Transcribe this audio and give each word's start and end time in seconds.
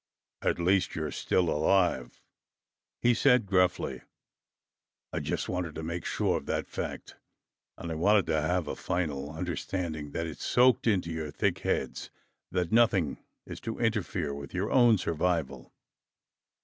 "At 0.41 0.57
least 0.57 0.95
you 0.95 1.03
are 1.03 1.11
still 1.11 1.47
alive," 1.51 2.23
he 3.03 3.13
said 3.13 3.45
gruffly. 3.45 4.01
"I 5.13 5.19
just 5.19 5.47
wanted 5.47 5.75
to 5.75 5.83
make 5.83 6.05
sure 6.05 6.37
of 6.37 6.47
that 6.47 6.65
fact, 6.67 7.17
and 7.77 7.91
I 7.91 7.93
wanted 7.93 8.25
to 8.25 8.41
have 8.41 8.67
a 8.67 8.75
final 8.75 9.29
understanding 9.31 10.09
that 10.13 10.25
it's 10.25 10.43
soaked 10.43 10.87
into 10.87 11.11
your 11.11 11.29
thick 11.29 11.59
heads 11.59 12.09
that 12.49 12.71
nothing 12.71 13.19
is 13.45 13.59
to 13.61 13.77
interfere 13.77 14.33
with 14.33 14.55
your 14.55 14.71
own 14.71 14.97
survival." 14.97 15.71